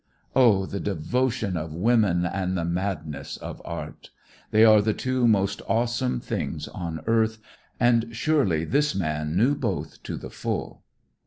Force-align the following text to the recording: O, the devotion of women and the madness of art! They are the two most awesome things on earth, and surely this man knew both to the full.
O, 0.35 0.65
the 0.65 0.79
devotion 0.79 1.55
of 1.55 1.75
women 1.75 2.25
and 2.25 2.57
the 2.57 2.65
madness 2.65 3.37
of 3.37 3.61
art! 3.63 4.09
They 4.49 4.65
are 4.65 4.81
the 4.81 4.95
two 4.95 5.27
most 5.27 5.61
awesome 5.67 6.19
things 6.19 6.67
on 6.69 7.01
earth, 7.05 7.37
and 7.79 8.07
surely 8.11 8.65
this 8.65 8.95
man 8.95 9.37
knew 9.37 9.53
both 9.53 10.01
to 10.01 10.17
the 10.17 10.31
full. 10.31 10.81